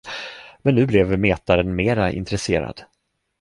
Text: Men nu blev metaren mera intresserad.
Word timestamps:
Men 0.61 0.75
nu 0.75 0.85
blev 0.85 1.19
metaren 1.19 1.75
mera 1.75 2.11
intresserad. 2.11 2.83